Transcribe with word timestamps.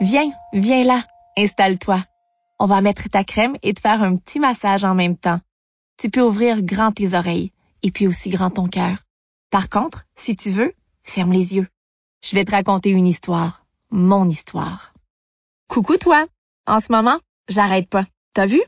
Viens, 0.00 0.32
viens 0.54 0.82
là, 0.82 1.04
installe-toi. 1.36 2.02
On 2.58 2.64
va 2.64 2.80
mettre 2.80 3.10
ta 3.10 3.22
crème 3.22 3.58
et 3.62 3.74
te 3.74 3.80
faire 3.80 4.02
un 4.02 4.16
petit 4.16 4.38
massage 4.38 4.82
en 4.82 4.94
même 4.94 5.18
temps. 5.18 5.40
Tu 5.98 6.08
peux 6.08 6.22
ouvrir 6.22 6.62
grand 6.62 6.90
tes 6.90 7.12
oreilles 7.12 7.52
et 7.82 7.90
puis 7.90 8.06
aussi 8.06 8.30
grand 8.30 8.48
ton 8.48 8.66
cœur. 8.66 8.96
Par 9.50 9.68
contre, 9.68 10.06
si 10.14 10.36
tu 10.36 10.48
veux, 10.48 10.72
ferme 11.02 11.32
les 11.32 11.54
yeux. 11.54 11.68
Je 12.22 12.34
vais 12.34 12.46
te 12.46 12.50
raconter 12.52 12.88
une 12.88 13.06
histoire, 13.06 13.66
mon 13.90 14.26
histoire. 14.26 14.94
Coucou 15.68 15.98
toi. 15.98 16.24
En 16.66 16.80
ce 16.80 16.90
moment, 16.90 17.20
j'arrête 17.48 17.90
pas. 17.90 18.04
T'as 18.32 18.46
vu? 18.46 18.62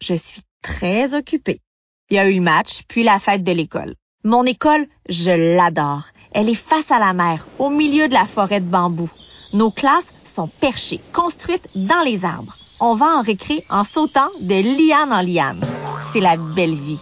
Je 0.00 0.14
suis 0.14 0.42
très 0.62 1.12
occupée. 1.12 1.60
Il 2.08 2.14
y 2.14 2.20
a 2.20 2.30
eu 2.30 2.36
le 2.36 2.40
match, 2.40 2.84
puis 2.86 3.02
la 3.02 3.18
fête 3.18 3.42
de 3.42 3.52
l'école. 3.52 3.96
Mon 4.22 4.44
école, 4.44 4.86
je 5.08 5.32
l'adore. 5.56 6.04
Elle 6.30 6.48
est 6.48 6.54
face 6.54 6.92
à 6.92 7.00
la 7.00 7.14
mer, 7.14 7.48
au 7.58 7.68
milieu 7.68 8.06
de 8.06 8.14
la 8.14 8.26
forêt 8.26 8.60
de 8.60 8.70
bambous. 8.70 9.10
Nos 9.52 9.70
classes 9.70 10.12
sont 10.38 10.46
perchées, 10.46 11.00
construites 11.12 11.68
dans 11.74 12.00
les 12.04 12.24
arbres. 12.24 12.56
On 12.78 12.94
va 12.94 13.06
en 13.06 13.22
récré 13.22 13.64
en 13.68 13.82
sautant 13.82 14.30
de 14.40 14.54
liane 14.54 15.12
en 15.12 15.20
liane. 15.20 15.66
C'est 16.12 16.20
la 16.20 16.36
belle 16.36 16.76
vie. 16.76 17.00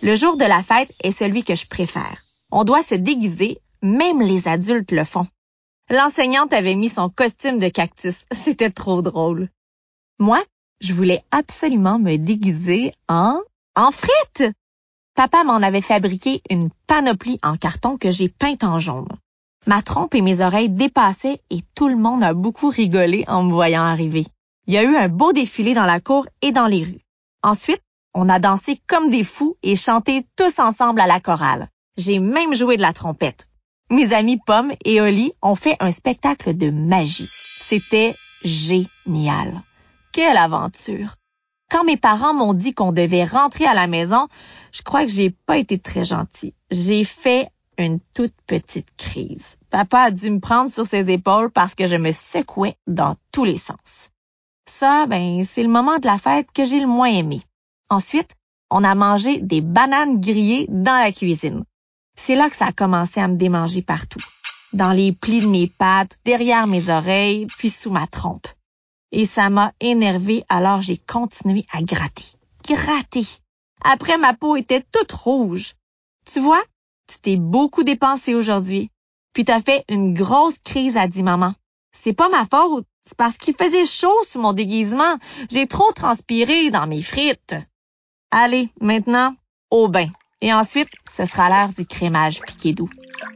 Le 0.00 0.16
jour 0.16 0.38
de 0.38 0.46
la 0.46 0.62
fête 0.62 0.90
est 1.04 1.12
celui 1.12 1.44
que 1.44 1.54
je 1.54 1.66
préfère. 1.66 2.24
On 2.50 2.64
doit 2.64 2.82
se 2.82 2.94
déguiser, 2.94 3.58
même 3.82 4.22
les 4.22 4.48
adultes 4.48 4.92
le 4.92 5.04
font. 5.04 5.26
L'enseignante 5.90 6.54
avait 6.54 6.74
mis 6.74 6.88
son 6.88 7.10
costume 7.10 7.58
de 7.58 7.68
cactus. 7.68 8.24
C'était 8.32 8.70
trop 8.70 9.02
drôle. 9.02 9.50
Moi, 10.18 10.42
je 10.80 10.94
voulais 10.94 11.22
absolument 11.32 11.98
me 11.98 12.16
déguiser 12.16 12.94
en... 13.10 13.40
en 13.76 13.90
frites! 13.90 14.50
Papa 15.14 15.44
m'en 15.44 15.56
avait 15.56 15.82
fabriqué 15.82 16.40
une 16.48 16.70
panoplie 16.86 17.40
en 17.42 17.58
carton 17.58 17.98
que 17.98 18.10
j'ai 18.10 18.30
peinte 18.30 18.64
en 18.64 18.78
jaune. 18.78 19.08
Ma 19.66 19.82
trompe 19.82 20.14
et 20.14 20.22
mes 20.22 20.40
oreilles 20.40 20.70
dépassaient 20.70 21.40
et 21.50 21.60
tout 21.74 21.88
le 21.88 21.96
monde 21.96 22.22
a 22.22 22.32
beaucoup 22.32 22.68
rigolé 22.70 23.24
en 23.28 23.42
me 23.42 23.52
voyant 23.52 23.82
arriver. 23.82 24.24
Il 24.66 24.74
y 24.74 24.78
a 24.78 24.82
eu 24.82 24.96
un 24.96 25.08
beau 25.08 25.32
défilé 25.32 25.74
dans 25.74 25.84
la 25.84 26.00
cour 26.00 26.26
et 26.40 26.52
dans 26.52 26.66
les 26.66 26.84
rues. 26.84 27.04
Ensuite, 27.42 27.82
on 28.14 28.28
a 28.28 28.38
dansé 28.38 28.80
comme 28.86 29.10
des 29.10 29.24
fous 29.24 29.56
et 29.62 29.76
chanté 29.76 30.26
tous 30.36 30.58
ensemble 30.58 31.00
à 31.00 31.06
la 31.06 31.20
chorale. 31.20 31.68
J'ai 31.96 32.18
même 32.18 32.54
joué 32.54 32.76
de 32.76 32.82
la 32.82 32.92
trompette. 32.92 33.48
Mes 33.90 34.12
amis 34.12 34.38
Pomme 34.46 34.72
et 34.84 35.00
Oli 35.00 35.32
ont 35.42 35.54
fait 35.54 35.76
un 35.80 35.92
spectacle 35.92 36.56
de 36.56 36.70
magie. 36.70 37.28
C'était 37.60 38.14
génial. 38.42 39.62
Quelle 40.12 40.36
aventure! 40.36 41.16
Quand 41.70 41.84
mes 41.84 41.96
parents 41.96 42.34
m'ont 42.34 42.54
dit 42.54 42.74
qu'on 42.74 42.92
devait 42.92 43.24
rentrer 43.24 43.66
à 43.66 43.74
la 43.74 43.86
maison, 43.86 44.26
je 44.72 44.82
crois 44.82 45.04
que 45.04 45.10
j'ai 45.10 45.30
pas 45.30 45.58
été 45.58 45.78
très 45.78 46.04
gentil. 46.04 46.54
J'ai 46.70 47.04
fait 47.04 47.48
une 47.80 48.00
toute 48.14 48.34
petite 48.46 48.88
crise. 48.96 49.56
Papa 49.70 50.00
a 50.02 50.10
dû 50.10 50.30
me 50.30 50.40
prendre 50.40 50.70
sur 50.70 50.86
ses 50.86 51.10
épaules 51.10 51.50
parce 51.50 51.74
que 51.74 51.86
je 51.86 51.96
me 51.96 52.12
secouais 52.12 52.76
dans 52.86 53.16
tous 53.32 53.44
les 53.44 53.58
sens. 53.58 54.10
Ça, 54.66 55.06
ben, 55.06 55.44
c'est 55.44 55.62
le 55.62 55.68
moment 55.68 55.98
de 55.98 56.06
la 56.06 56.18
fête 56.18 56.52
que 56.52 56.64
j'ai 56.64 56.80
le 56.80 56.86
moins 56.86 57.08
aimé. 57.08 57.40
Ensuite, 57.88 58.36
on 58.70 58.84
a 58.84 58.94
mangé 58.94 59.40
des 59.40 59.60
bananes 59.60 60.20
grillées 60.20 60.66
dans 60.68 60.98
la 60.98 61.12
cuisine. 61.12 61.64
C'est 62.16 62.36
là 62.36 62.48
que 62.48 62.56
ça 62.56 62.66
a 62.66 62.72
commencé 62.72 63.20
à 63.20 63.28
me 63.28 63.36
démanger 63.36 63.82
partout. 63.82 64.22
Dans 64.72 64.92
les 64.92 65.12
plis 65.12 65.40
de 65.40 65.48
mes 65.48 65.66
pattes, 65.66 66.18
derrière 66.24 66.66
mes 66.66 66.88
oreilles, 66.88 67.46
puis 67.46 67.70
sous 67.70 67.90
ma 67.90 68.06
trompe. 68.06 68.46
Et 69.10 69.26
ça 69.26 69.50
m'a 69.50 69.72
énervé 69.80 70.44
alors 70.48 70.80
j'ai 70.80 70.98
continué 70.98 71.66
à 71.72 71.82
gratter. 71.82 72.26
Gratter. 72.64 73.26
Après, 73.82 74.18
ma 74.18 74.34
peau 74.34 74.56
était 74.56 74.84
toute 74.92 75.10
rouge. 75.10 75.74
Tu 76.30 76.38
vois, 76.38 76.62
tu 77.10 77.18
t'es 77.20 77.36
beaucoup 77.36 77.82
dépensé 77.82 78.34
aujourd'hui. 78.34 78.90
Puis 79.32 79.44
t'as 79.44 79.60
fait 79.60 79.84
une 79.88 80.14
grosse 80.14 80.58
crise, 80.64 80.96
a 80.96 81.08
dit 81.08 81.22
maman. 81.22 81.54
C'est 81.92 82.12
pas 82.12 82.28
ma 82.28 82.44
faute. 82.44 82.86
C'est 83.02 83.16
parce 83.16 83.36
qu'il 83.36 83.54
faisait 83.56 83.86
chaud 83.86 84.16
sous 84.28 84.40
mon 84.40 84.52
déguisement. 84.52 85.16
J'ai 85.50 85.66
trop 85.66 85.90
transpiré 85.92 86.70
dans 86.70 86.86
mes 86.86 87.02
frites. 87.02 87.56
Allez, 88.30 88.68
maintenant, 88.80 89.34
au 89.70 89.88
bain. 89.88 90.08
Et 90.42 90.52
ensuite, 90.52 90.88
ce 91.10 91.24
sera 91.24 91.48
l'heure 91.48 91.72
du 91.76 91.86
crémage 91.86 92.40
piqué 92.40 92.72
doux. 92.72 92.88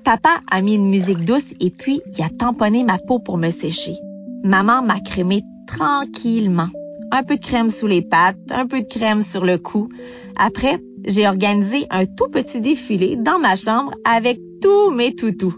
Papa 0.05 0.41
a 0.51 0.61
mis 0.61 0.75
une 0.75 0.89
musique 0.89 1.25
douce 1.25 1.53
et 1.61 1.71
puis 1.71 2.01
il 2.17 2.23
a 2.23 2.31
tamponné 2.31 2.85
ma 2.85 2.99
peau 2.99 3.19
pour 3.19 3.37
me 3.37 3.51
sécher. 3.51 3.95
Maman 4.43 4.83
m'a 4.83 5.01
crémé 5.01 5.43
tranquillement. 5.67 6.69
Un 7.11 7.23
peu 7.23 7.37
de 7.37 7.45
crème 7.45 7.71
sous 7.71 7.87
les 7.87 8.03
pattes, 8.03 8.51
un 8.51 8.67
peu 8.67 8.81
de 8.81 8.89
crème 8.89 9.23
sur 9.23 9.45
le 9.45 9.59
cou. 9.59 9.89
Après, 10.37 10.79
j'ai 11.07 11.27
organisé 11.27 11.87
un 11.91 12.07
tout 12.07 12.29
petit 12.31 12.61
défilé 12.61 13.17
dans 13.17 13.39
ma 13.39 13.57
chambre 13.57 13.95
avec 14.05 14.41
tous 14.61 14.91
mes 14.91 15.15
toutous. 15.15 15.55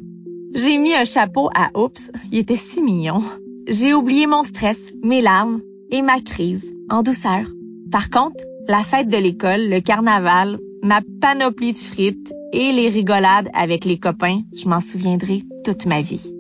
J'ai 0.55 0.79
mis 0.79 0.95
un 0.95 1.05
chapeau 1.05 1.49
à 1.55 1.71
Oups, 1.79 2.11
il 2.33 2.39
était 2.39 2.57
si 2.57 2.81
mignon. 2.83 3.23
J'ai 3.69 3.95
oublié 3.95 4.27
mon 4.27 4.43
stress, 4.43 4.79
mes 5.03 5.21
larmes 5.21 5.61
et 5.91 6.03
ma 6.03 6.21
crise 6.21 6.75
en 6.89 7.03
douceur. 7.03 7.47
Par 7.91 8.11
contre, 8.11 8.45
la 8.69 8.83
fête 8.83 9.09
de 9.09 9.17
l'école, 9.17 9.69
le 9.69 9.81
carnaval, 9.81 10.59
ma 10.83 11.01
panoplie 11.21 11.73
de 11.73 11.77
frites 11.77 12.33
et 12.53 12.73
les 12.73 12.89
rigolades 12.89 13.49
avec 13.55 13.85
les 13.85 13.99
copains, 13.99 14.43
je 14.55 14.69
m'en 14.69 14.81
souviendrai 14.81 15.43
toute 15.65 15.87
ma 15.87 16.01
vie. 16.01 16.33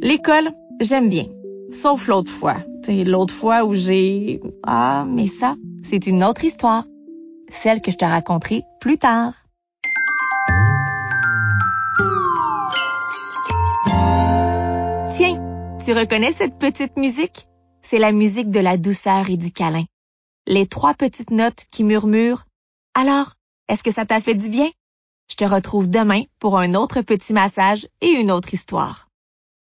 L'école, 0.00 0.50
j'aime 0.80 1.08
bien. 1.08 1.26
Sauf 1.70 2.08
l'autre 2.08 2.30
fois. 2.30 2.56
C'est 2.84 3.04
l'autre 3.04 3.34
fois 3.34 3.64
où 3.64 3.74
j'ai... 3.74 4.40
Ah, 4.64 5.06
mais 5.08 5.28
ça, 5.28 5.56
c'est 5.84 6.06
une 6.06 6.24
autre 6.24 6.44
histoire. 6.44 6.84
Celle 7.52 7.80
que 7.80 7.92
je 7.92 7.96
te 7.96 8.04
raconterai 8.04 8.64
plus 8.80 8.98
tard. 8.98 9.34
Tiens, 15.14 15.76
tu 15.84 15.92
reconnais 15.92 16.32
cette 16.32 16.58
petite 16.58 16.96
musique? 16.96 17.46
C'est 17.82 17.98
la 17.98 18.10
musique 18.10 18.50
de 18.50 18.58
la 18.58 18.76
douceur 18.76 19.30
et 19.30 19.36
du 19.36 19.52
câlin. 19.52 19.84
Les 20.46 20.66
trois 20.66 20.94
petites 20.94 21.30
notes 21.30 21.66
qui 21.70 21.84
murmurent. 21.84 22.46
Alors, 22.94 23.34
est-ce 23.68 23.84
que 23.84 23.92
ça 23.92 24.06
t'a 24.06 24.20
fait 24.20 24.34
du 24.34 24.48
bien? 24.48 24.68
Je 25.30 25.36
te 25.36 25.44
retrouve 25.44 25.88
demain 25.88 26.22
pour 26.40 26.58
un 26.58 26.74
autre 26.74 27.00
petit 27.02 27.32
massage 27.32 27.86
et 28.00 28.08
une 28.08 28.30
autre 28.30 28.54
histoire. 28.54 29.08